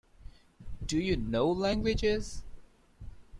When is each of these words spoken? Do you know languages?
Do 0.83 0.97
you 0.99 1.15
know 1.15 1.51
languages? 1.51 2.41